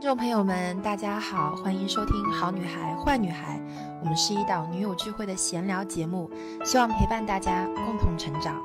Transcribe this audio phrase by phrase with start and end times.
[0.00, 3.58] 听众朋友们，大家好，欢迎收听《好女孩坏女孩》，
[4.00, 6.30] 我们是一档女友聚会的闲聊节目，
[6.64, 8.58] 希望陪伴大家共同成长。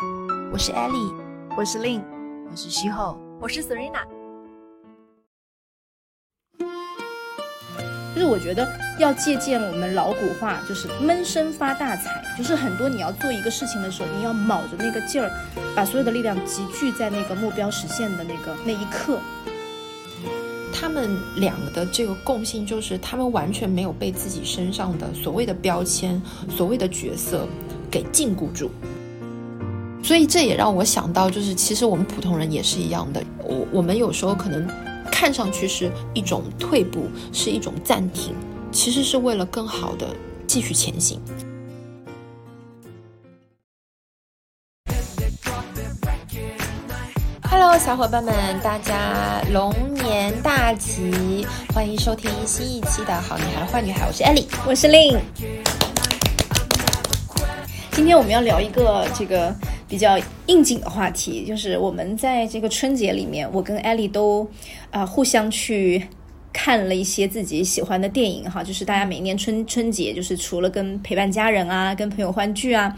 [0.53, 1.13] 我是 Ellie，
[1.57, 2.01] 我是 Lin，
[2.49, 4.05] 我是徐后，我是 Serena。
[8.15, 8.65] 就是我觉得
[8.97, 12.23] 要借鉴我们老古话，就是闷声发大财。
[12.37, 15.29] 就是很多你要做一个事情的时候，你要卯着那个劲儿，
[15.75, 19.19] 把所有的力量集聚在那个目标实现的那个那一刻。
[20.77, 27.47] 他们两个的这个共性就是，他们完全没有被自己身上的所谓的标签、所谓的角色
[27.89, 28.69] 给禁锢住。
[30.03, 33.23] 所以这也让我想到，就是其实我们普通人也是一样的。
[33.41, 34.67] 我我们有时候可能
[35.09, 38.35] 看上去是一种退步，是一种暂停，
[38.69, 40.05] 其实是为了更好的
[40.45, 41.21] 继续前行。
[47.57, 51.47] Hello，小伙伴们，大家龙年大吉！
[51.73, 55.21] 欢迎收听新一期的《好女孩坏女孩》，我是 Ellie，我是 Lin。
[57.93, 59.55] 今天我们要聊一个这个
[59.87, 64.45] 比较应景的话题，就是我们在这个春节里面，我跟 Ellie 都
[64.91, 66.09] 啊、互相去。
[66.55, 72.95] 看了一些自己喜欢的电影哈，就是大家每年春春节，就是除了跟陪伴家人啊，跟朋友欢聚啊，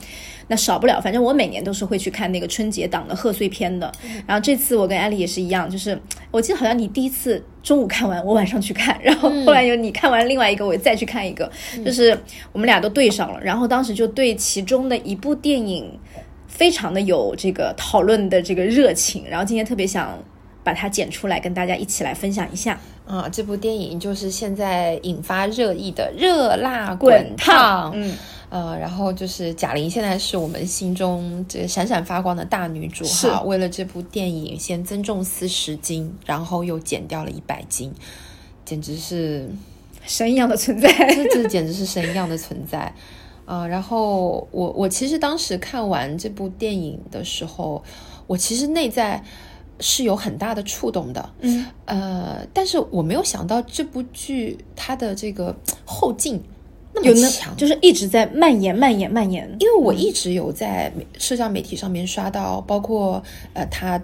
[0.47, 3.91] 那少不了，反正我每年都是会去看那个春节档的贺岁片的。
[4.27, 5.99] 然后这次我跟艾丽也是一样，就是
[6.29, 11.51] 我记得好像你第一次中午看完，我晚上去看， 然后后来有你看完另外一个，我再去看一个，
[11.83, 12.15] 就是
[12.51, 13.41] 我们俩都对上了。
[13.41, 15.99] 然后当时就对其中的一部电影
[16.45, 20.23] 非常的有这个讨论的这个热情，然后今天特别想
[20.67, 22.77] 把它剪出来跟大家一起来分享一下。
[23.05, 27.89] 啊，这部电影就是现在引发热议的《热辣滚烫》。
[27.95, 28.13] 嗯，
[28.49, 33.41] 呃，然后就是贾玲现在是我们心中这闪闪发光的大女主哈。
[33.43, 37.93] 为了这部电影，先增重四十斤，然后又减掉了一百斤，
[38.65, 39.49] 简直是
[40.05, 40.89] 神一样的存在。
[41.15, 42.93] 这这简直是神一样的存在。
[43.45, 47.81] 呃，然后我我其实当时看完这部电影的时候，
[48.27, 49.23] 我其实内在。
[49.79, 55.55] 是有很大的触动的，嗯，呃，但是我没有想到这部剧它的这个
[55.85, 56.41] 后劲
[56.93, 59.47] 那么强，就是一直在蔓延、蔓延、蔓延。
[59.59, 63.21] 因为我一直有在社交媒体上面刷到，包括
[63.53, 64.01] 呃，他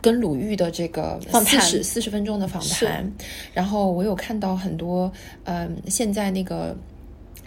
[0.00, 3.12] 跟鲁豫的这个四十四十分钟的访谈，
[3.52, 5.10] 然后我有看到很多，
[5.44, 6.76] 嗯、呃，现在那个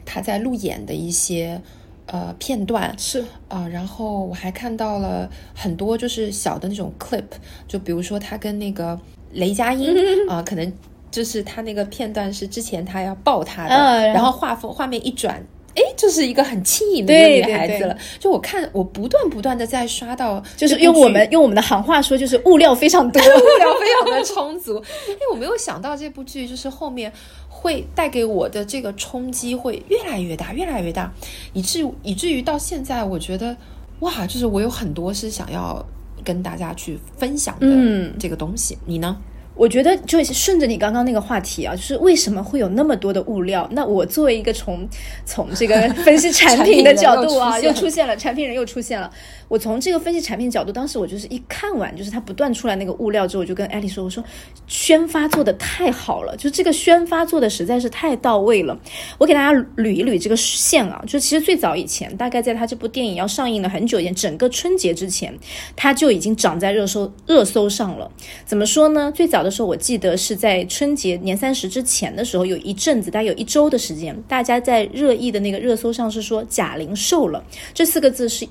[0.05, 1.61] 他在路演的一些。
[2.07, 2.93] 呃，片段。
[2.97, 3.21] 是。
[3.47, 7.23] 啊、呃，然后我还看到了很多就是小的那种 clip，
[7.67, 8.99] 就比如说他跟那个
[9.31, 9.95] 雷佳音
[10.29, 10.73] 啊、呃，可能
[11.11, 15.43] 就是他那个片段是之前他要抱他的，嗯、然后画风画面一转，
[15.75, 17.97] 哎，就是一个很轻盈的一个女孩子了。
[18.19, 24.73] 就我看我不断不断的在刷到，就是用我们用我们的行话说，就是物料非常多， 物料非常的充足。
[25.07, 27.11] 因为，我没有想到这部剧就是后面。
[27.55, 31.09] 会带给我的这个冲击会越来越大，越来越大，
[31.53, 33.55] 以至以至于到现在，我觉得
[34.01, 35.81] 哇，就是我有很多是想要
[36.25, 38.75] 跟大家去分享的这个东西。
[38.75, 39.15] 嗯、你呢？
[39.55, 43.67] 我觉得就顺着你刚刚那个话题啊，就是为什么会有那么多的物料？
[43.71, 44.87] 那我作为一个从
[45.25, 49.09] 从这个分析产品的角度啊， 又出现了产品人又出现了。
[49.47, 54.23] 我从这个分析产品角度，当时我就是一看完，就是它不断出来那个物料之后，我就跟艾丽说：“我说
[54.65, 58.75] 宣发做的太好了，就这个宣发做的实在是太到位了。”
[59.19, 65.37] 我给大家捋一捋这个线啊，就其实最早以前，大概在他这部电影要上映了很久前，整个春节之前，
[65.75, 68.09] 他就已经涨在热搜热搜上了。
[68.45, 69.11] 怎么说呢？
[69.13, 77.43] 最早的时候，我记得是在春节年三十之前的时候，有一阵子，大概有一周的时间，大家在热议的那个热搜上是说贾玲瘦了，
[77.73, 78.47] 这四个字是。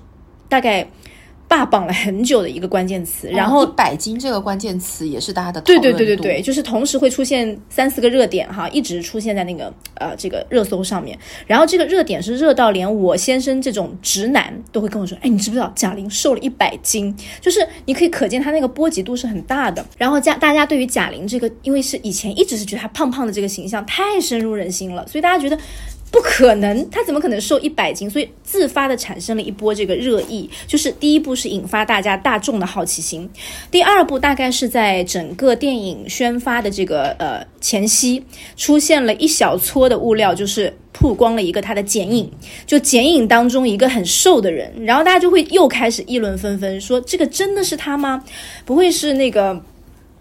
[0.49, 0.87] 大概
[1.53, 11.19] 霸榜了很久的一个关键词，然后一百斤这个关键词也是大家的对对对对对，就是同时会出现三四个热点哈，一直出现在那个呃这个热搜上面。
[11.47, 17.15] 然后这个热点是热到连我先生这种直男都会跟我说，哎，你知不知道贾玲瘦了一百斤？
[17.39, 19.85] 就是你可以可见她那个波及度是很大的。
[19.99, 25.59] 然后家大家对于贾玲这个，因为是以前一直是觉得她胖胖的这个形象太深入人心了，所以大家觉得。
[26.13, 28.09] 不可能，他怎么可能瘦一百斤？
[28.09, 30.49] 所以自发的产生了一波这个热议。
[30.67, 33.29] 就是第一步是引发大家大众的好奇心，
[33.71, 38.23] 第二步大概是在整个电影宣发的这个呃前夕，
[38.59, 42.31] 出现了一小撮的物料，就是曝光了一个他的剪影，
[42.67, 48.23] 就剪影当中一个很瘦的人，然后大家就会又开始议论纷纷，说这个真的是他吗？
[48.67, 49.65] 不会是那个？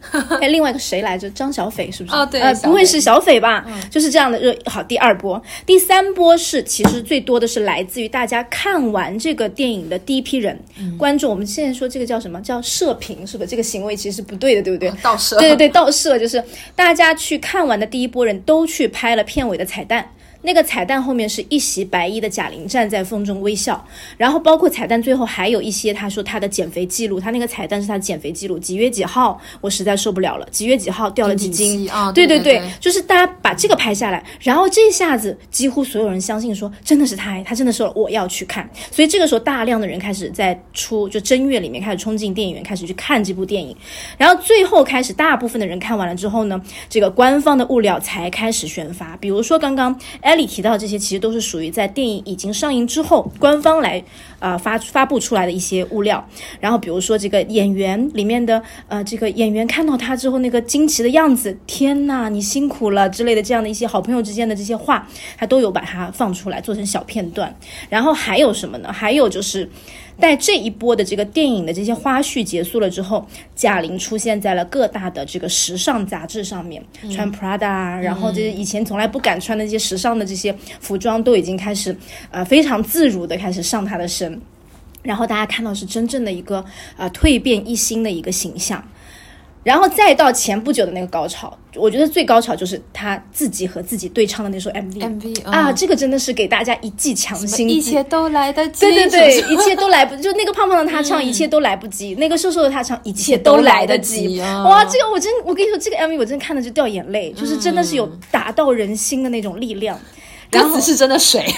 [0.42, 1.30] 哎，另外一个谁来着？
[1.32, 2.16] 张小斐是不是？
[2.16, 3.66] 哦，对，不会是小斐吧？
[3.90, 4.56] 就是这样的热。
[4.66, 10.60] 好，第二波，第三波是其实最多的是来自于大家看完这个电影的第一批人
[10.98, 11.30] 观众。
[11.30, 13.46] 我们现在说这个叫什么叫射频，是不？
[13.46, 14.92] 这个行为其实是不对的，对不对？
[15.02, 15.38] 倒射。
[15.38, 16.44] 对对对，盗摄就是
[16.76, 20.10] 大家去看完的第一波人都去拍了片尾的彩蛋。
[20.44, 23.86] 那个彩蛋后面是一袭白衣的贾玲站在风中微笑，
[24.18, 32.12] 然后包括彩蛋最后还有一些，他说他的减肥记录，他那个彩蛋是他的减肥记录，几月几号我实在受不了了，几月几号掉了几斤啊？
[32.12, 43.76] 对对对，就是大家把这个拍下来，然后这下子几乎所有人相信说真的是他，他真的瘦了我要去看，所以这个时候大量的人开始在出就正月里面开始冲进电影院开始去看这部电影，
[44.18, 46.60] 然后最后开始大部分的人看完了之后呢，
[46.90, 49.96] 这个官方的物料才开始宣发，比如说刚刚。
[50.32, 54.02] 艾莉提到这些，其实都是属于在电影已经上映之后，官方来
[54.40, 56.26] 啊发发布出来的一些物料。
[56.62, 65.06] 然后，比如说这个演员里面的呃，这个演员看到他之后那个惊奇的样子，天呐，你辛苦了之类的这样的一些好朋友之间的这些话，
[65.38, 67.54] 他都有把它放出来做成小片段。
[67.90, 68.90] 然后还有什么呢？
[68.90, 69.70] 还有就是。
[70.22, 76.82] 在这一波的这个电影的这些花絮结束了之后，贾玲出现在了各大的这个时尚杂志上面，
[77.12, 81.96] 穿 Prada 啊，然后这些以前从来不敢穿的这些时尚的这些服装都已经开始，
[82.30, 84.40] 呃，非常自如的开始上她的身，
[85.02, 86.64] 然后大家看到是真正的一个
[86.98, 88.84] 呃蜕变一新的一个形象。
[89.64, 98.82] 然后再到前不久的那个高潮，我觉得最高潮就是他自己和自己对唱的那首 MV，MV 啊，这个真的是给大家一剂强心剂，一切都来得及。
[98.82, 104.40] 对对对，一切都来不就那个胖胖的他唱一切都来不及，那个瘦瘦的他唱一切都来得及。
[104.40, 110.00] 哇，这个我真，我跟你说，这个 MV 我真的看的就掉眼泪，就是真的是有打到人心的那种力量。
[110.50, 111.46] 歌词是真的水。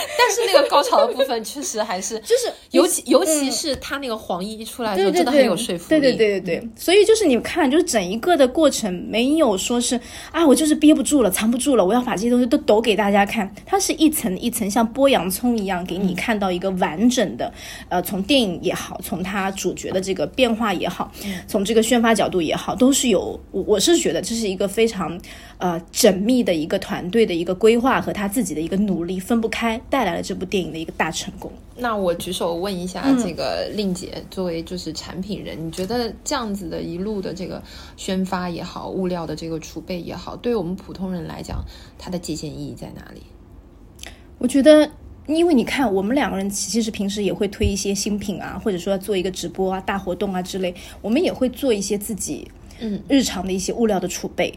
[0.18, 6.00] 但是那个高潮的部分确实还是， 就是尤其尤其是他那个黄衣一出来的时候，真的很有说服力。
[6.00, 10.00] 对对对对对，所以就是你看，就是整一个的过程没有说是
[10.30, 13.52] 啊，我就是憋不住了，藏不住了，我要把这些东西都抖给大家看。
[13.66, 17.52] 它是一层一层像剥洋葱一样给你看到一个完整的，
[17.88, 21.10] 呃，从电影也好，从他主角的这个变化也好，
[21.46, 23.38] 从这个宣发角度也好，都是有。
[23.50, 25.18] 我我是觉得这是一个非常
[25.58, 31.50] 呃缜密的一个团队的一个规划和他自己的一个努力分不开带来了这部电影的一个大成功。
[31.76, 37.62] 那我举手问一下，这个令姐作为就是产品人，你觉得这样子的一路的这个
[37.96, 41.64] 宣发也好，物料的这个储备也好，对于我们普通人来讲，
[41.98, 43.22] 它的借鉴意义在哪里？
[44.38, 44.88] 我觉得，
[45.26, 52.48] 因为你看，我们两个人其实平时也会推一些新品啊，或者说做一个直播啊、大活动啊之类，我们也会做一些自己
[52.78, 54.56] 嗯日常的一些物料的储备。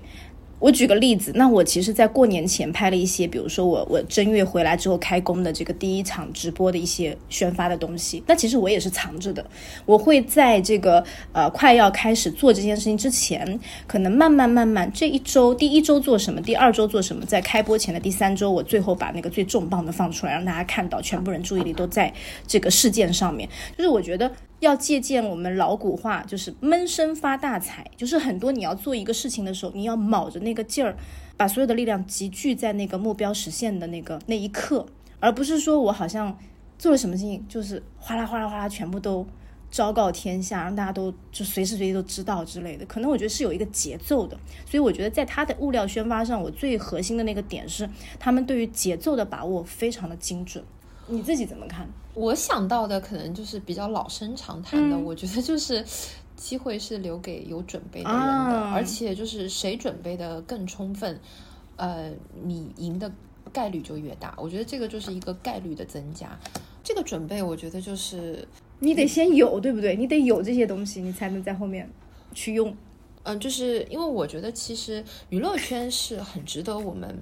[0.59, 9.45] 我举个例子，那我其实，在过年前拍了一些，比如说我我正月回来之后开工的这个第一场直播的一些宣发的东西，那其实我也是藏着的。
[9.85, 22.11] 我会在这个呃快要开始做这件事情之前，可能慢慢慢慢这一周，第一周做什么，第二周做什么，在开播前的第三周，我最后把那个最重磅的放出来，让大家看到，全部人注意力都在
[22.47, 23.47] 这个事件上面。
[23.77, 24.31] 就是我觉得。
[24.59, 27.85] 要借鉴我们老古话，就是闷声发大财。
[27.95, 30.97] 就是很多你要做一个事情的时候，你要卯着那个劲儿，
[31.35, 34.85] 把所有的力量集聚在那个目标实现的那个那一刻，
[35.19, 36.37] 而不是说我好像
[36.79, 39.25] 做了什么事情，就是哗啦哗啦哗啦全部都
[39.69, 42.85] 昭告天下，让大家都就随时随地都知道之类的。
[42.85, 47.87] 可能我觉得是有一个节奏的，所以我觉得在他的物料宣发上，我最核心的那个点是
[48.19, 50.63] 他们对于节奏的把握非常的精准。
[51.07, 51.87] 你自己怎么看？
[52.13, 55.85] 我想到的可能就是比较老生常谈的，我觉得就是
[56.35, 61.19] 机会是留给有准备的人的，而且就是谁准备的更充分，
[61.75, 62.11] 呃，
[62.43, 63.11] 你赢的
[63.53, 64.33] 概率就越大。
[64.37, 66.37] 我觉得这个就是一个概率的增加。
[66.83, 68.47] 这个准备，我觉得就是
[68.79, 69.95] 你得先有，对不对？
[69.95, 71.89] 你得有这些东西，你才能在后面
[72.33, 72.75] 去用。
[73.23, 77.15] 嗯，就是因为我觉得其实娱乐圈是很值得我们。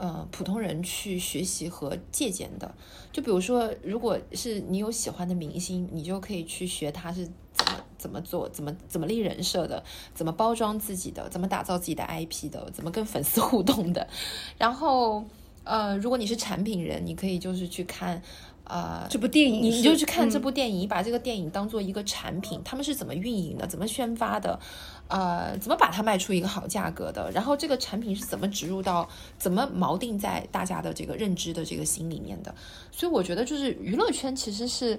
[0.00, 2.74] 呃，普通人去学习和借鉴的，
[3.12, 14.08] 就比如说，如果是你有喜欢的明星，你就可以去学他是怎么怎么做，怎么怎么立人设的，怎么包装自己的，怎么打造自己的 IP 的，怎么跟粉丝 互动的。
[14.56, 15.22] 然后，
[15.64, 18.22] 呃，如果你是产品人，你可以就是去看。
[18.72, 24.60] 呃，这部电影，你你就去看这部电影，你把这个电影当做一个产品，他们是怎么运营的，怎么宣发的，
[25.10, 32.54] 呃，怎么把它卖出一个好价格的，然后这个产品是怎么植入到，怎么锚定在大家的这个认知的这个心里面的。
[32.92, 34.98] 所以我觉得就是娱乐圈其实是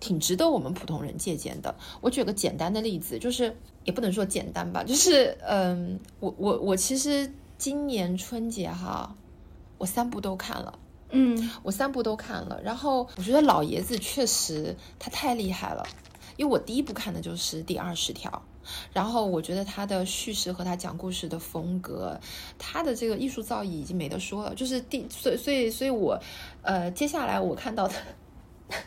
[0.00, 1.74] 挺值得我们普通人借鉴的。
[2.00, 9.14] 我举个简单的例子，就是也不能说简单吧，就是嗯，我我我其实今年春节哈，
[9.76, 10.78] 我三部都看了。
[11.14, 15.86] 嗯，我三部都看了，然后我觉得老爷子确实他太厉害了，
[16.36, 18.42] 因为我第一部看的就是第二十条，
[18.92, 22.18] 然后我觉得他的叙事和他讲故事的风格，
[22.58, 24.54] 他的这个艺术造诣已经没得说了。
[24.54, 26.20] 就是第，所以所以所以我，
[26.62, 27.94] 呃，接下来我看到的，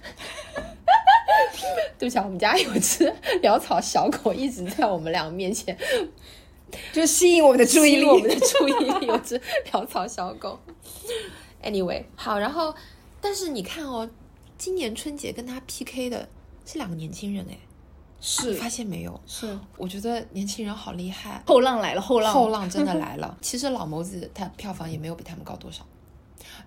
[1.98, 5.78] 对不起，我们家有只潦草小狗一直在我们俩面前，
[6.94, 9.42] 就吸引我们的注意力，我们的注意力有只
[9.72, 10.60] 潦草小狗。
[11.64, 12.74] Anyway，好，然后
[13.20, 14.10] 但是你看哦，
[14.58, 16.30] 今年春节跟他 PK 的
[16.66, 17.58] 是两个年轻人哎。
[18.28, 19.22] 是发现没有？
[19.28, 23.38] 是，我觉得年轻人好厉害，后浪来了，后浪，后浪真的来了。
[23.40, 25.86] 其实老谋子他票房也没有比他们高多少。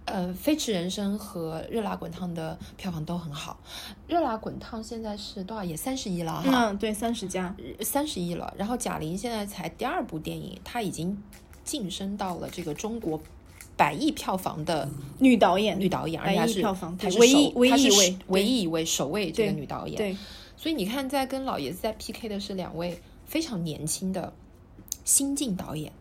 [0.04, 3.58] 呃，《飞驰人生》和《热辣滚烫》的票房都很好，
[4.06, 5.64] 《热辣滚烫》现在是多少？
[5.64, 6.68] 也三十亿了哈。
[6.70, 8.54] 嗯，对，三十加，三十亿了。
[8.56, 11.20] 然后贾玲现在才第二部电影，她已经
[11.64, 13.20] 晋升到了这个中国
[13.76, 14.88] 百亿票房的
[15.18, 19.96] 女导演，女导演，而且是票房她是唯一唯一位，唯一一位首位这个女导演。
[19.96, 20.16] 对。
[20.58, 24.32] 所以你看，在跟老爷子在 PK 的是两位非常年轻的
[25.04, 25.92] 新晋导演，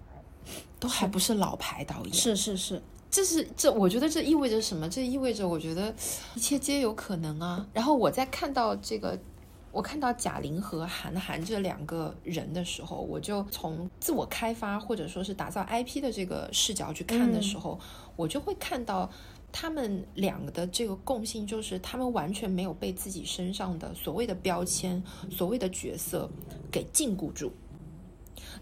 [0.80, 2.12] 都还不是老牌导演。
[2.12, 4.90] 是是是，这是这，我觉得这意味着什么？
[4.90, 5.94] 这意味着我觉得
[6.34, 7.68] 一切皆有可能啊。
[7.72, 9.16] 然后我在看到这个，
[9.72, 17.80] 我看到贾玲和韩寒这两个人的时候，我就从自我开发或者说是打造 IP 的这个视角去看的时候，
[18.16, 19.08] 我就会看到。
[19.52, 25.02] 他们两个的这个共性就是，他们完全没有被自己身上的所谓的标签、
[25.32, 26.30] 所谓的角色
[26.72, 27.52] 给禁锢住。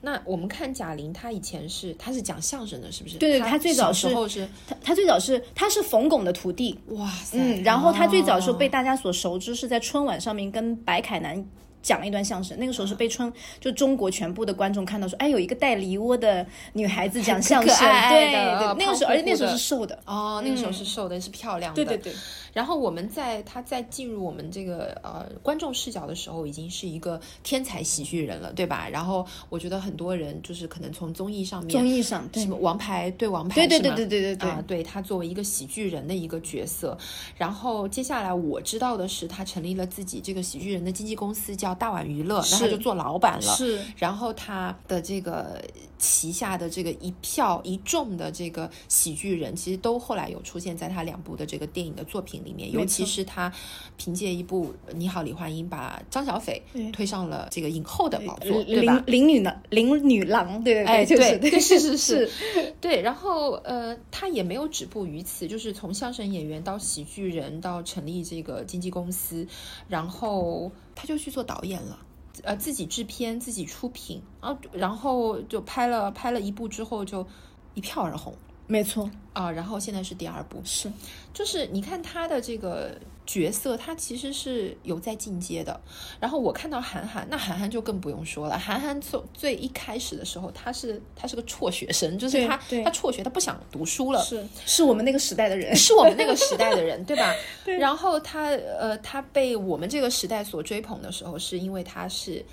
[0.02, 3.18] 那我们看贾玲，她以前是她是讲相声的，是不是？
[3.18, 7.38] 对对，她最早时候是她她最早是她是冯巩的徒弟，哇塞！
[7.38, 11.46] 嗯，然后她最早时候被大家所熟知是在春晚上面跟白凯南。
[11.86, 17.78] 讲了一段相声，那个时候是被春就中国全部的观众看到说，哎，有一个带梨窝的女孩子讲相声，
[18.10, 19.98] 对对，那个时候，而且那时候是瘦的。
[20.06, 22.14] 哦，那个时候是瘦的，是漂亮的，对对对。
[22.54, 28.88] 然后我们在他在进入我们这个呃观众视角的时候，已经是一个天才喜剧人了，对吧？
[28.90, 34.50] 然后我觉得很多人就是可能从综艺上面，综艺上什么王牌对王牌，对对对对对对对。
[34.50, 36.98] 啊，对他作为一个喜剧人的一个角色。
[37.38, 43.56] 然后接下来我知道的是，他成立了自己这个喜剧人的经纪公司，叫大碗娱乐，然后就做老板了。
[43.56, 45.62] 是，然后他的这个
[45.98, 52.36] 旗下的这个一票一众的这个喜剧人，其实都后来有出现在他两部的这个电影的作品。
[52.46, 53.52] 里面，尤其是他
[53.98, 56.62] 凭借一部《你好，李焕英》，把张小斐
[56.94, 59.02] 推上了这个影后的宝座，对吧？
[59.08, 62.32] 林女郎，林女郎，对对对，对， 是是是，
[62.80, 63.02] 对。
[63.02, 69.48] 然后呃，他也没有止步于此，就是从相声演员到喜剧人，到成立这个经纪公司，
[69.88, 72.00] 然后他就去做导演了，
[72.44, 77.28] 呃，自己制片，自己出品，啊，然后就拍了拍了一部之后，就
[77.74, 78.34] 一票而红。
[78.68, 80.92] 没错啊，然后现在是第二部，是，
[81.34, 85.80] 就是你看他的这个角色，他其实是有在进阶的。
[86.20, 88.58] 然后我看到韩寒，那韩寒就更不用说了。
[88.58, 97.32] 韩寒从最一开始的时候，他是他是个辍学生，就是他他辍学，他不想读书了，是是我们那个时代的人， 是我们那个时代的人，对吧？
[97.78, 102.44] 然后他呃，他被我们这个时代所追捧的时候，是因为他是。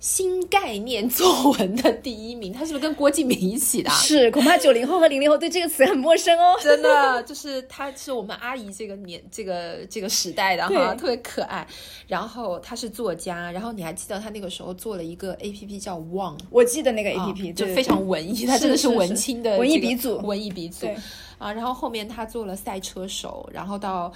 [0.00, 3.90] 新概念作文的第一名，他是不是跟郭敬明一起的？
[3.90, 6.56] 是，恐怕九零后和零零后对这个词很陌生哦。
[6.62, 11.66] 真的，就是他是我们阿姨这个年这个这个时代的哈，特别可爱。
[12.06, 20.86] 然后他是作家，然后你还记得他那个时候做了一个 A P P 叫忘，我记得那个 A P P 就非常文艺，他真的是文青的文艺鼻祖，文艺鼻祖。
[21.38, 24.12] 啊，然后后面他做了赛车手，然后到。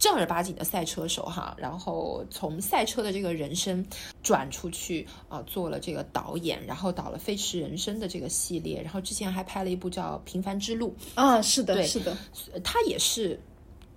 [0.00, 3.84] 正儿八经的赛车手哈，然后从赛车的这个人生
[4.22, 12.16] 转出去啊，做了这个导演，然后导了《飞驰人生》的这个系列，然后之前还拍了一部叫《平凡之路》啊，是的，是的，
[12.64, 13.38] 他也是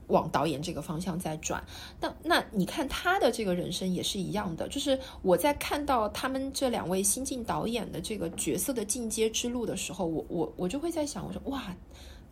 [0.07, 1.63] 往导演这个方向在转。
[2.01, 11.73] 那那你看他的这个人生也是一样的，就是我在看到他们这两位新晋导演的这个角色的进阶之路的时候，我我我就会在想，我说哇。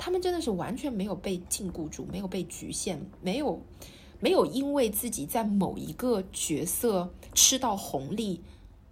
[0.04, 3.62] 他们真的是完全没有被禁锢住，没有被局限，没有，
[4.20, 8.42] 没有因为自己在某一个角色吃到红利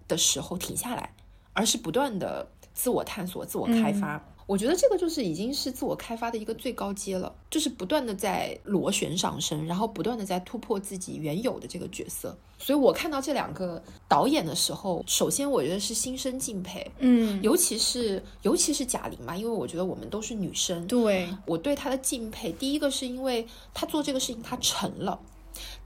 [0.08, 1.16] 的时候停下来，
[1.54, 4.24] 而是不断的自我探索、自我开发。
[4.50, 12.36] 我觉得这个就是已经是自我开发的一个最高阶了，就是不断的在螺旋上升，然后不断的在突破自己原有的这个角色。
[12.58, 25.20] 所以我看到这两个导演的时候，首先我觉得是心生敬佩，嗯，尤其是尤其是贾玲嘛，因为我觉得我们都是女生，对我对她的敬佩，第一个是因为她做这个事情她成了，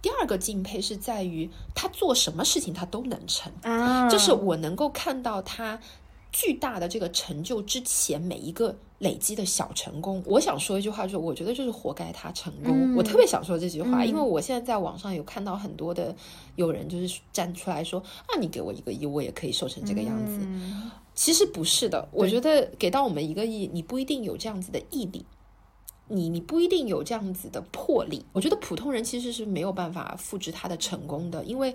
[0.02, 5.78] 第二个敬佩是在于她做什么事情她都能成啊，就是我能够看到她。
[6.34, 12.96] 巨大的这个成就之前每一个累积的小成功，我想说一句话，就是我觉得就是活该他成功。
[12.96, 16.14] 我特别想说这句话，因为我现在在网上有看到很多的
[16.56, 20.40] 有人就是站出来说啊，你给我一个亿，我也可以瘦成这个样子。
[21.16, 25.24] 其实不是的，我觉得给到我们一个亿，你不一定有这样子的毅力。
[26.10, 31.74] 你你不一定有这样子的魄力，我觉得普通人其实是没有办法复制他的成功的，因为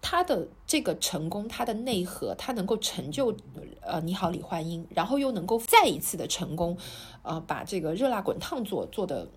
[0.00, 3.36] 他的这个成功，他的内核，他能够成就
[3.80, 6.76] 呃你好李焕英，然后又能够再一次的成功，
[7.22, 9.28] 呃把这个热辣滚烫做做的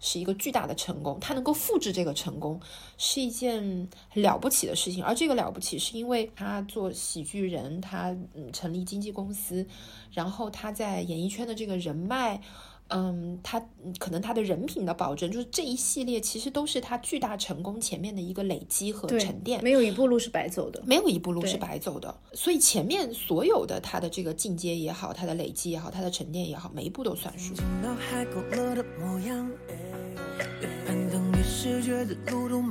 [0.00, 2.60] 是一个巨大的成功，他能够复制这个成功
[2.96, 9.66] 是一件了不起的事情，而这个了不起是因为他做喜剧人，他嗯成立经纪公司，
[10.10, 12.40] 然后他在演艺圈的这个人脉。
[12.88, 13.60] 嗯，他
[13.98, 22.18] 可能他的人品的保证，就是这一系列其实都是他巨大成功前面的一个累积和沉淀，没有一步路是白走的，没有一步路是白走的。
[22.32, 27.54] 所以前面所有的他的这个进阶也好，他的累积也好，他的沉淀也好，每一步都算数。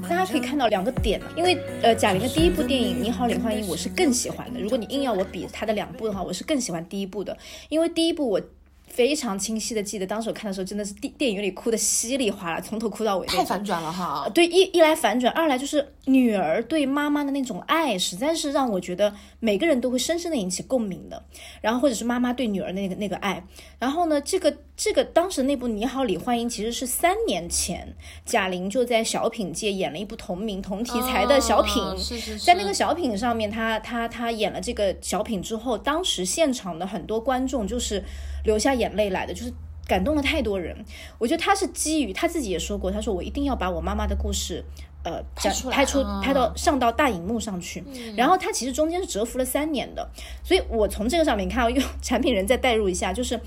[0.10, 4.60] 大家可以看到两个点，因为呃，贾玲的第一部电影《你好，李焕英》，我是更喜欢的。
[4.60, 7.38] 如果你硬要我比她的两部的话，我是更喜欢第一部的，
[7.70, 8.42] 因为第一部我。
[8.88, 13.28] 非常清晰的记得，当时我看的时候真的是电电影院里哭的稀里哗啦，从头哭到尾。
[13.28, 14.28] 太反转了哈！
[14.34, 21.24] 对，一一来反转，二来就是女儿对妈妈的那种爱，实在是让我觉得每个人都会深深的引起共鸣的。
[21.62, 23.44] 然后或者是妈妈对女儿的那个那个爱，
[23.78, 38.04] 然后呢，这个这个当时那部《你好，李焕英》其实是三年前贾玲就在小品界演了一部同名同题材的小品，是是是，在那个小品上面，她她她演了这个小品之后，当时现场的很多观众就是。
[38.44, 39.52] 流下眼泪来的，就是
[39.86, 40.74] 感动了太多人。
[41.18, 44.64] 我觉得她是基于她自己也说过，她说我一定要把我妈妈的故事，
[45.04, 47.84] 呃，拍出拍出拍到上到大荧幕上去。
[48.16, 50.10] 然后他其实中间是蛰伏了三年的，
[50.46, 53.38] 所以我从这个上面看，用 产品人再代入一下，就是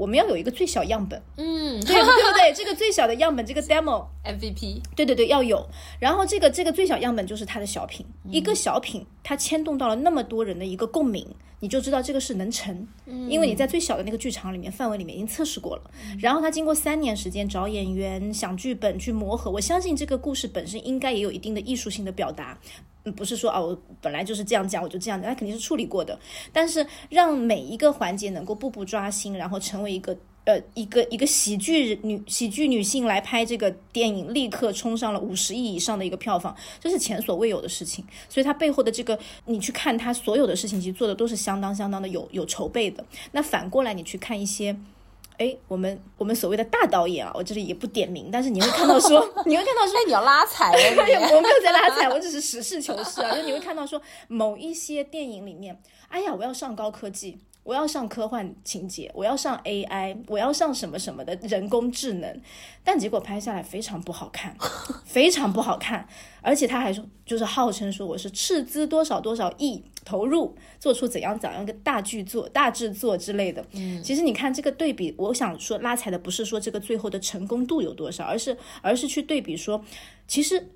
[0.00, 2.52] 我们要有一个最小样本，嗯，对对不对？
[2.56, 5.68] 这个最小的样本，这个 demo MVP，对对对，要有。
[5.98, 11.26] 然后这个这个最小样本就是他的小品，一个小品，它牵动到了那么多人的一个共鸣。
[11.62, 12.88] 你就知道这个是能成，
[13.28, 15.82] 因为你在最小的那个剧场里面范围里面已经测试过了。
[16.18, 22.58] 然后他经过三年时间找演员、想剧本去磨合，我相信这个故事本身应该也有一定的艺术性的表达，
[23.16, 26.18] 不是说哦我本来就是这样讲我就这样讲，他肯定是处理过的。
[26.52, 30.16] 但是让每一个环节能够步步抓心，然后成为一个。
[30.46, 38.02] 呃，一个一个喜剧女喜剧女性来拍这个电影，立刻冲上了五十亿以上的一个票房，这是前所未有的事情。
[38.26, 43.04] 所以它背后的这个，你去看它所有的事情，其实做的都是相当相当的有有筹备的。
[43.32, 44.74] 那反过来，你去看一些，
[45.40, 50.70] 哎，我们我们所谓的大导演啊，我这里也不点名，但是你会看到说， 你会看到说，哎，你要拉踩，
[51.32, 53.34] 我没有在拉踩，我只是实事求是啊。
[53.34, 53.98] 就你会看到说，
[54.28, 57.38] 某一些电影里面，哎呀，我要上高科技。
[57.62, 62.40] 我要上科幻情节，我要上 AI，我要上什么什么的人工智能，
[62.82, 64.56] 但结果拍下来非常不好看，
[65.04, 66.08] 非常不好看，
[66.40, 73.64] 而且他还说，就是号称说我是斥资多少多少亿投入做出怎样怎样一个大剧作、大制作之类的。
[73.72, 79.84] 嗯，其实你看这个对比，我想说拉踩的不是说这个最后的成功度有多少，而是而是去对比说，
[80.26, 80.70] 其实。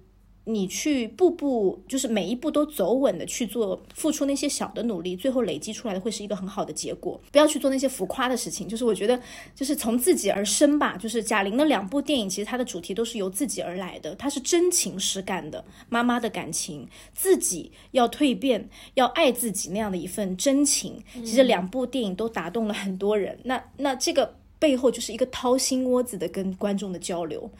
[0.47, 7.19] 你去步步就是每一步都走稳的去做，付出那些小的努力，最后累积出来的会是一个很好的结果。
[7.33, 8.69] 不要去做那些浮夸的事情。
[8.69, 9.19] 就是我觉得，
[9.55, 10.99] 就是从自己而生吧。
[10.99, 21.03] 就是贾玲的两部电影，其实它的主题都是由自己而来的，它是真情实感的，妈妈的感情，自己要蜕变，要爱自己那样的一份真情。
[21.25, 23.39] 其实两部电影都打动了很多人。
[23.45, 27.51] 那那这个背后就是一个掏心窝子的跟观众的交流。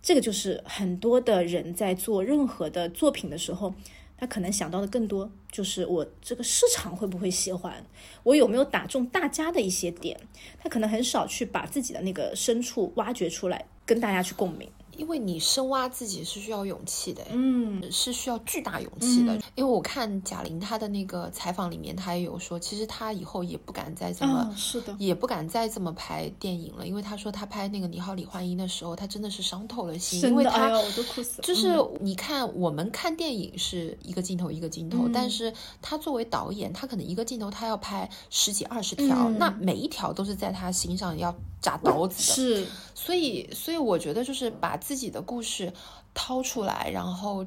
[0.00, 3.74] 这个就是很多的人在做任何的作品的时候，
[4.16, 7.84] 他可能想到的更多就是我这个市场会不会喜欢，
[8.22, 10.18] 我有没有打中大家的一些点，
[10.58, 14.70] 他可能很少去把自己的那个深处挖掘出来，跟大家去共鸣。
[14.98, 19.34] 因为你深挖自己是需要勇气的，嗯，是需要巨大勇气的。
[19.54, 26.86] 因为我看贾玲她的那个采访里面，她也有说，其实她以后也不敢再这么，是的，也不敢再这么拍电影了。
[26.86, 31.46] 因为她说她拍那个《你好，李焕英》的时候，她真的是伤透了心，因为她我都哭死了。
[31.46, 42.34] 就是你看，我们看电影是一个镜头一个镜头，但是她作为导演，她可能一个镜头她要拍十几二十条，那每一条都是在她心上要扎刀子的。
[42.34, 44.76] 是，所以，所以我觉得就是把。
[44.78, 45.70] 自己的故事
[46.14, 47.44] 掏出来，然后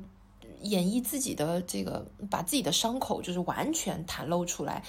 [0.62, 4.84] 演绎自己的这个，把自己的伤口就是完全袒露出来。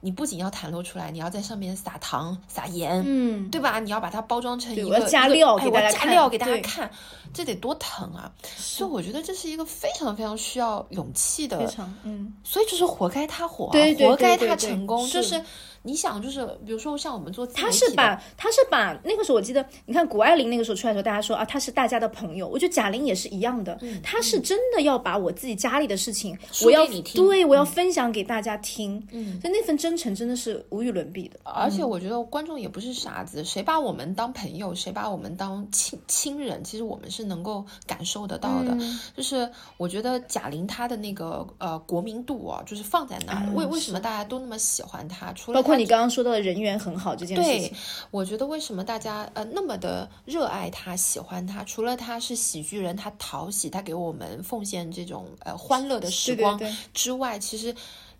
[0.00, 3.80] 你不仅要袒露出来，你要在上面撒糖撒盐，嗯，对吧？
[3.80, 6.90] 你要把它包装成一个要加料我要给大家看加料给大家看，
[7.32, 8.30] 这得多疼啊！
[8.56, 15.06] 所以我觉得这是一个非常非常需要勇气的非常嗯，所以就是活该他火、啊，对对活该他对对对成功。
[15.06, 15.42] 是就是
[15.82, 22.46] 你想，就是比如说像我们做他是把他是把那个时候我记得，你看谷爱凌那个时候出来的时候，大家说啊，他是大家的朋友。
[22.46, 29.04] 我觉得贾玲也是一样的，他是真的要把我自己家里的事情，我要对我要分享给大家听。
[29.12, 31.38] 嗯，所以那份真诚真的是无与伦比的。
[31.44, 38.74] 而且我觉得观众也不是傻子，谁把我们当朋友，谁把我们当亲亲人，其实我们是能够感受得到的。
[38.74, 45.32] 嗯就是我觉得贾玲她的那个呃国民度啊，就是放在那儿，为为什么大家都那么喜欢她？
[45.32, 47.76] 除了包括你刚刚说到的人缘很好这件事对情，，
[48.10, 51.64] 我觉得为什么大家呃那么的热爱她、喜欢她？
[51.64, 57.74] 除了她是喜剧人，她讨喜，她给我们奉献这种呃欢乐的时光对对对之外，其实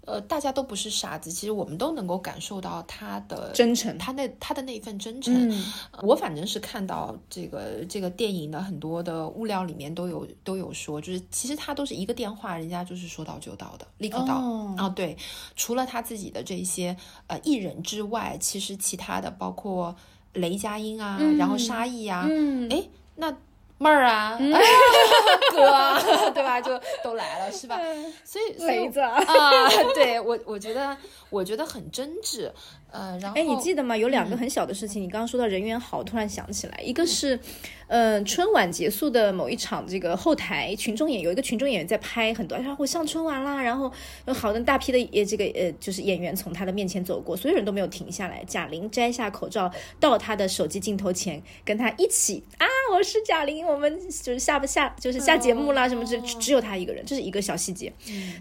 [0.08, 5.34] 呃大家都不是傻子，其实我们都能够感受到他的真诚他那他的那一份真诚。
[5.50, 14.38] 嗯我反正是看到这个这个电影的很多的物料里面都有都有说，就是其实他都是一个电话，人家就是说到就到的，立刻到。
[14.38, 15.16] 哦啊，对，
[15.56, 19.94] 除了他自己的这些呃艺人之外，其实其他的包括
[20.32, 22.82] 雷佳音啊，然后沙溢啊，嗯，哎、
[23.16, 23.36] 那
[23.78, 24.60] 妹儿啊，哎
[25.52, 26.00] 哥啊，
[26.34, 26.60] 对吧？
[26.60, 27.78] 就都来了，是吧？
[28.24, 30.96] 所以，所以啊， 对我，我觉得，
[31.30, 32.50] 我觉得很真挚，
[32.90, 33.96] 呃，然后，哎，你记得吗？
[33.96, 37.38] 有两个很小的事情，你刚刚说到人缘好，突然想起来，一个是，
[37.86, 43.92] 呃，春晚结束的某一场，这个后台群众演有一个群众演员在拍很多，他说我上春晚啦，然后
[44.26, 48.42] 有好的大批的呃这个呃就是演员从他的面前走过，所有人都没有停下来。
[48.46, 49.70] 贾玲摘下口罩
[50.00, 57.92] 到他的手机镜头前，跟他一起啊，我是贾玲，我们就是下不下就是下节目啦，什么只只有他一个人，这是一个小细节。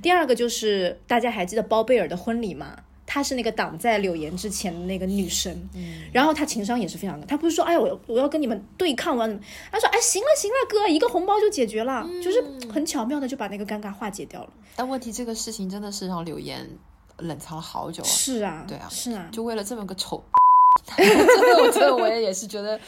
[0.01, 2.77] 第二个就是大家还记得包贝尔的婚礼吗？
[3.07, 5.67] 她是那个挡在柳岩之前的那个女神，
[6.13, 7.25] 然后她情商也是非常高。
[7.25, 9.27] 她不是说哎我我要跟你们对抗完，
[9.71, 14.49] 她说哎行了行了哥，一个红包就解决了，就是很巧妙的就把那个尴尬化解掉了。
[14.75, 16.69] 但问题这个事情真的是让柳岩
[17.17, 19.27] 冷藏了好久啊，是啊，对啊是啊。
[19.31, 20.21] 就为了这么个丑，
[20.85, 22.79] 真的，我真的我也也是觉得，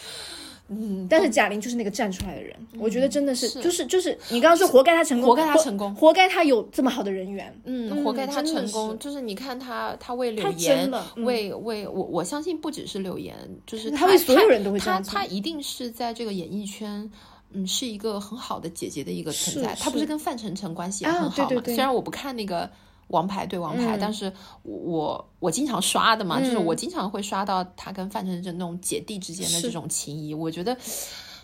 [0.70, 7.54] 嗯，但是贾玲就是那个站出来的人，我觉得真的是，就是就是你刚刚说活该她成功，活该她成功活该她有这么好的人缘。
[7.66, 17.12] 嗯，活该她成功，是就是你看她，她为柳岩，嗯为为我我相信不只是柳岩，就是她为所有人都会这他样做他一定是在这个演艺圈。
[17.52, 19.74] 嗯，是一个很好的姐姐的一个存在。
[19.74, 21.50] 她不是是跟范丞丞关系也啊很好嘛？
[21.50, 22.68] 对对对虽然我不看那个
[23.10, 24.32] 《王牌对王牌》嗯但是
[24.64, 30.34] 我我我经常刷的嘛，就是嗯我经常会刷到他跟范丞丞那种姐弟之间的这种情谊。
[30.34, 30.78] 我觉得，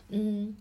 [0.09, 0.55] 嗯，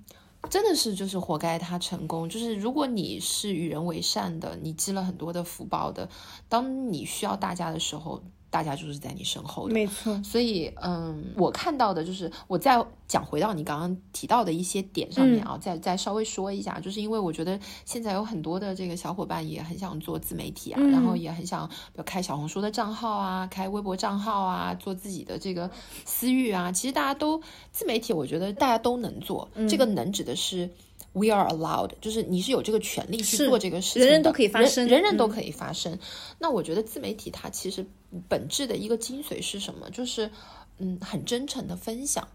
[0.50, 2.28] 真的是就是活该他成功。
[2.28, 6.08] 就是如果你是与人为善的，你积了很多的福报的，
[6.48, 8.22] 当你需要大家的时候，
[8.54, 9.74] 大家就是在你身后的。
[9.74, 25.68] 没错，所以，嗯，我看到的就是我再讲回到你刚刚提到的一些点上面啊，再再稍微说一下，就是因为我觉得现在有很多的这个小伙伴也很想做自媒体啊，然后也很想比如开小红书的账号啊，开微博账号啊，做自己的这个
[26.04, 26.70] 私域啊。
[26.70, 30.70] 其实大家都自媒体，我觉得大家都能做，这个能指的是。
[31.14, 35.98] We are allowed，就是你是有这个权利去做这个事情的，人人都可以发声人人人都嗯可以发声。
[36.38, 37.86] 那我觉得自媒体它其实
[38.28, 39.88] 本质的一个精髓是什么？
[39.90, 40.30] 就是
[40.76, 42.28] 嗯，很真诚的分享，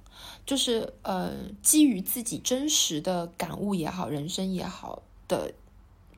[0.46, 5.54] 就是呃，基于自己真实的感悟也好，人生也好的。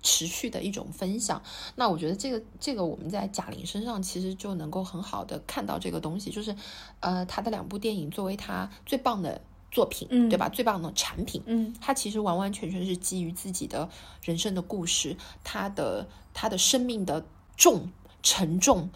[0.04, 1.39] 持续的一种分享，
[1.76, 6.56] 那我觉得这个这个我们在贾玲身上其实就能够很好的看到这个东西，就是
[7.02, 9.39] 呃，她的两部电影作为她最棒的
[9.71, 10.49] 作品，嗯对吧？
[10.49, 13.89] 最棒的产品，嗯，它其实完完全全是基于自己的
[14.21, 17.25] 人生的故事，他的他的生命的
[17.57, 17.89] 重
[18.21, 18.89] 沉重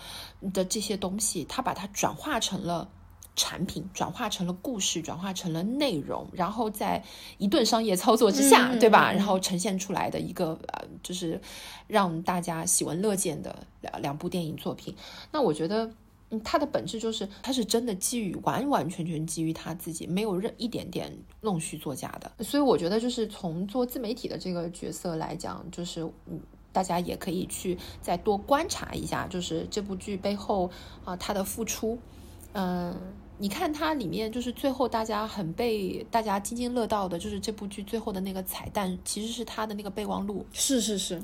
[0.54, 2.90] 的这些东西，他把它转化成了。
[3.38, 7.04] 产品转化成了故事，转化成了内容，然后在
[7.38, 9.12] 一顿商业操作之下，嗯对吧？
[9.12, 11.42] 然后呈现出来的一个呃，就是
[11.86, 14.96] 让大家喜闻乐见的两两部电影作品。
[15.34, 15.92] 那我觉得，
[16.36, 22.44] 嗯，它的本质就是，它是真的基于完完全全基于他自己，没有任一点点弄虚作假的。
[22.44, 26.40] 所以我觉得，就是从做自媒体的这个角色来讲，就是嗯。
[26.76, 30.70] 大家也可以去再多观察一下，就是这部剧背后
[31.06, 31.98] 啊、他的付出，
[32.52, 32.94] 嗯、
[33.38, 41.22] 你看它里面就是最后大家很被大家津津乐道的，就是这部剧最后的那个彩蛋，其实是他的那个备忘录，是是是，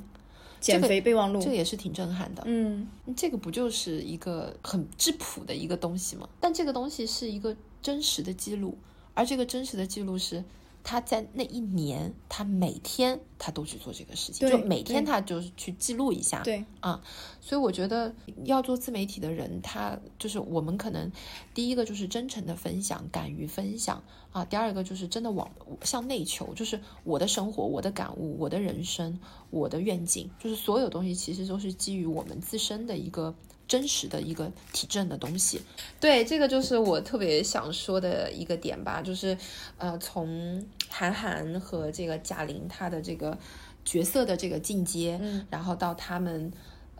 [0.62, 2.43] 减肥备忘录，这个也是挺震撼的。
[2.45, 6.30] 嗯，这个不就是一个很质朴的一个东西吗？
[6.39, 8.78] 但这个东西是一个真实的记录，
[9.15, 10.43] 而这个真实的记录是
[10.84, 16.41] 他在那一年，他每天他都去做这个事情，就每天他就是去记录一下。
[16.44, 17.02] 对，啊，
[17.39, 18.13] 所以我觉得
[18.46, 21.12] 要做自媒体的人，他就是我们可能
[21.54, 25.50] 第一个就是真诚的分享，敢于分享啊；第二个就是真的往
[25.84, 33.36] 向内求，就是我的生活、我的感悟、我的人生、我的愿景，就是所有东西其实都是基于我们自身的一个。
[33.71, 35.62] 真实的一个体证的东西，
[35.97, 39.38] 对，这个就是我特别想说的一个点吧，就是，
[39.77, 43.38] 呃，从韩寒和这个贾玲她的这个
[43.86, 46.51] 角色的这个进阶，嗯，然后到他们，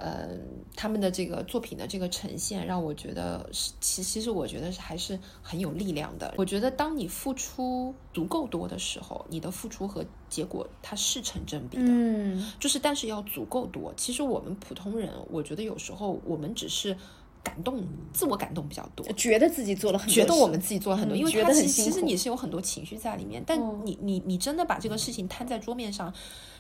[0.04, 0.30] 呃，
[0.76, 6.34] 他们的这个作品的这个呈现，让我觉得是，其其实我觉得是还是很有力量的。
[6.38, 11.84] 我觉得当你付出足够多的时候，你的付出和结果它是成正比的。
[11.86, 13.94] 嗯，就是但是要足够多。
[13.96, 16.98] 其实我们普通人，我觉得有时候我们只是
[17.44, 19.06] 感动，自我感动比较多。
[19.14, 26.12] 觉得自己做了很多，觉得我们自己做了很多，嗯因为觉他其实得很辛苦其实你是有很多情绪在里面，但嗯你你你真的把这个事情摊在桌面上，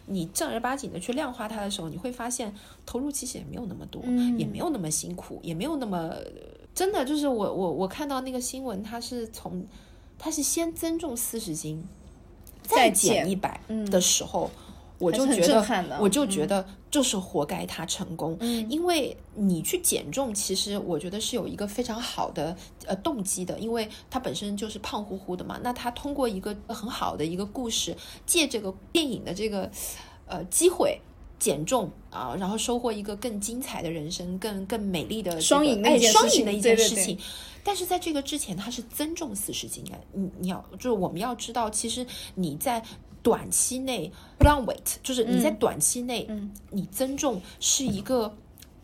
[0.06, 2.54] 你正儿八经的去量化它的时候，你会发现
[2.86, 4.38] 投入其实也没有那么多，嗯。
[4.40, 6.14] 也没有那么辛苦，也没有那么
[6.74, 9.66] 真的就是我我我看到那个新闻，它是从
[10.18, 11.84] 它是先增重四十斤，
[12.64, 13.30] 再减减。
[13.30, 14.50] 一百嗯的时候。
[14.98, 29.71] 我就觉得，我就觉得就是活该他成功，嗯因为你去减重，其实我觉得是有一个非常好的呃动机的，因为他本身就是胖乎乎的嘛，那他通过一个很好的一个故事，借这个电影的这个
[30.27, 30.99] 呃机会。
[31.41, 37.17] 减重啊，然后收获一个更精彩的人生，更更美丽的这个双赢的哎一件事情双赢的一对对对件事情。
[37.63, 39.97] 但是在这个之前，他是增重四十斤啊！
[40.13, 42.80] 你你要就是我们要知道，其实你在
[43.24, 48.36] 短期内 on weight，就是你在短期内，嗯你增重是一个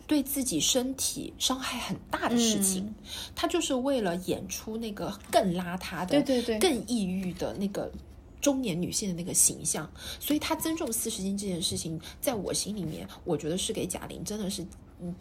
[0.06, 2.84] 对自己身体伤害很大的事情。
[2.84, 2.96] 嗯
[3.36, 7.92] 他就是为了演出那个更邋遢的、对对对更抑郁的那个。
[8.40, 14.68] 中年女性的那个形象，所以她增重四十斤这件事情，在我心里面，我觉得是给贾玲真的是嗯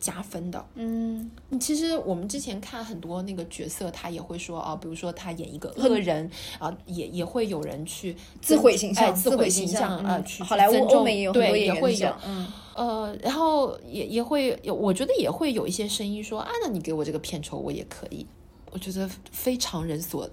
[0.00, 0.64] 加分的。
[0.74, 18.26] 嗯，其实我们之前看很多那个角色，他也会说啊，比如说他演一个恶人啊，也也会有人去自毁形象，哎自毁形形象啊，嗯去好莱坞、去增重欧美也有很多对，演员也会有，嗯，呃，然后也也会有，我觉得也会有一些声音说啊，那你给我这个片酬，我也可以。
[18.72, 20.28] 我觉得非常人所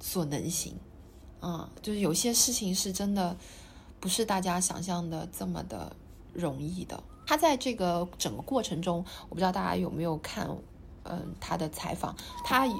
[0.00, 0.74] 所能行，
[1.40, 3.36] 啊，就是有些事情是真的
[4.00, 5.94] 不是大家想象的这么的
[6.32, 7.02] 容易的。
[7.26, 10.48] 他在这个整个过程中，我不知道大家有没有看，
[11.02, 12.66] 嗯、他的采访，他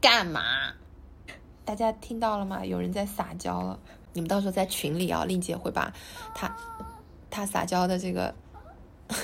[0.00, 0.72] 干嘛？
[1.64, 2.64] 大家听到了吗？
[2.64, 3.78] 有人在撒娇了。
[4.12, 5.92] 你们到时候在群里啊，令姐会把
[6.34, 6.56] 他
[7.30, 8.34] 他撒娇的这个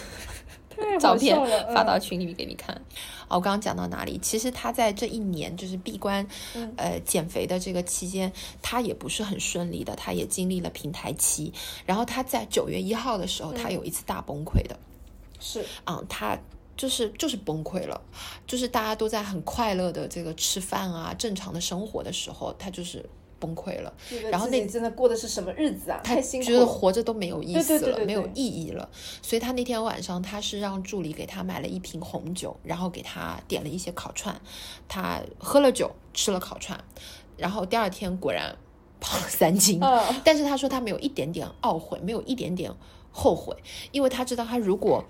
[1.00, 1.36] 照片
[1.74, 2.80] 发到群里面给你看。
[3.28, 4.18] 哦，我刚刚讲到哪里？
[4.18, 11.52] 其实他在这一年就是闭关，嗯呃，减肥的这个期间，他也不是很顺利的，他也经历了平台期。
[11.84, 14.78] 然后他在九月一号的时候，他有一次大崩溃的，
[15.40, 16.38] 是啊、他
[16.76, 18.00] 就是就是崩溃了，
[18.46, 23.04] 就是大家都在很快乐的这个吃饭啊，正常的生活的时候，他就是
[23.38, 23.92] 崩溃了。
[24.30, 26.00] 然后那真的过的是什么日子啊？
[26.04, 26.66] 太辛苦觉得。
[26.66, 28.88] 活着都没有意思了，对对对对没有意义了。
[29.22, 34.38] 所以他那天晚上，他是让助理给他买了一瓶红酒，然后给他点了一些烤串，
[34.86, 36.78] 他喝了酒，吃了烤串，
[37.36, 38.56] 然后第二天果然
[39.00, 39.80] 胖了三斤。
[39.80, 42.70] 嗯但是他说他没有一点点懊悔，没有一点点
[43.10, 43.56] 后悔，
[43.92, 45.04] 因为他知道他如果。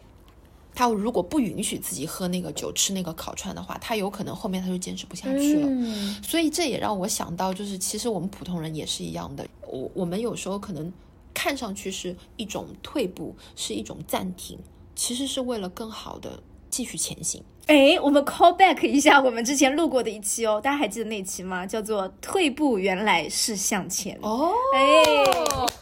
[0.77, 5.67] 他如果不允许自己喝那个酒、吃那个烤串的话，他有可能后面他就坚持不下去了。
[5.67, 9.45] 嗯所以这也让我想到，就是其实我们普通人也是一样的。
[9.67, 10.93] 我我们有时候可能
[11.33, 14.59] 看上去是一种退步，是一种暂停，
[14.95, 16.41] 其实是为了更好的
[16.77, 17.43] 继续前行。
[17.67, 21.65] 哎，我们 call back 一下我们之前录过的一期哦，大家还记得那期吗？
[21.65, 24.17] 叫做“退步原来是向前”。
[24.21, 25.03] 哦哎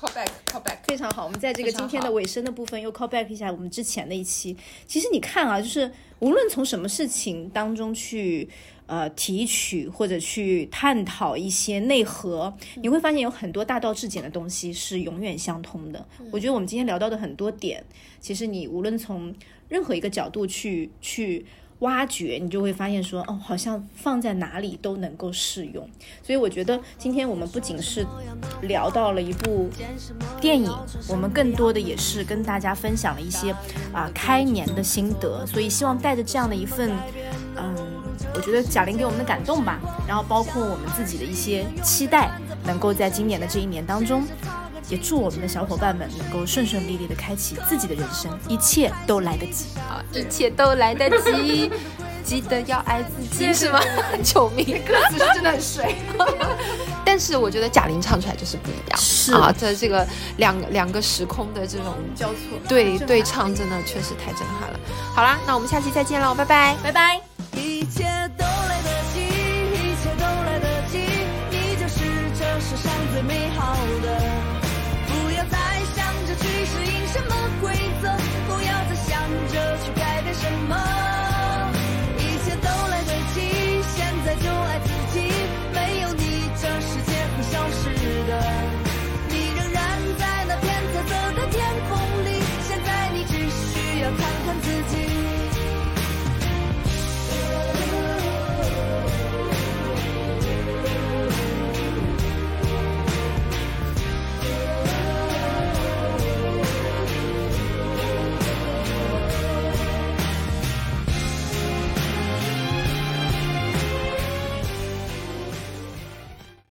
[0.01, 4.57] ，call back call back，非常好，我们在这个今天的尾声的部分又 call back 一下我们之前的一期。
[4.87, 8.49] 其实你看啊，就是无论从什么事情当中去
[8.87, 16.07] 呃提取或者去探讨一些内核，你会发现有很多大道至简的东西是永远相通的。
[16.31, 17.85] 我觉得我们今天聊到的很多点，
[18.21, 19.35] 其实你无论从
[19.69, 21.45] 任何一个角度去去。
[21.81, 25.89] 挖掘，你就会发现说，哦，好像放在哪里都能够适用。
[26.23, 28.07] 所以我觉得今天我们不仅是
[28.63, 29.69] 聊到了一部
[30.41, 30.73] 电影，
[31.09, 33.51] 我们更多的也是跟大家分享了一些
[33.93, 35.45] 啊、开年的心得。
[35.47, 36.91] 所以希望带着这样的一份，
[37.57, 37.75] 嗯，
[38.35, 42.31] 我觉得贾玲给我们的感动吧，然后包括我们自己的一些期待，
[42.65, 44.25] 能够在今年的这一年当中。
[44.89, 49.67] 也祝我们的小伙伴们能够顺顺利利的开启自己的人生，一切都来得及。
[49.79, 51.71] 啊，一切都来得及。
[52.25, 53.79] 记得要爱自己，是吗？
[54.25, 55.95] 救命，歌词是真的很水。
[57.05, 60.07] 但是我觉得贾玲唱出来就是不一样，是啊，在这个
[60.39, 64.81] 两两个时空的这种交错，对对唱，真的确实太震撼了。
[65.15, 67.21] 好啦，那我们下期再见喽，拜拜，拜拜。
[67.55, 68.05] 一切
[68.39, 68.44] 都。